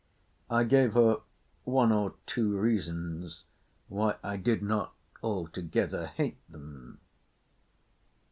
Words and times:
I 0.49 0.63
gave 0.63 0.93
her 0.95 1.17
one 1.63 1.91
or 1.91 2.15
two 2.25 2.57
reasons 2.57 3.43
why 3.87 4.15
I 4.23 4.35
did 4.35 4.63
not 4.63 4.95
altogether 5.21 6.07
hate 6.07 6.39
them. 6.49 6.99